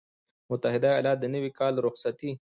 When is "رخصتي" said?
1.85-2.31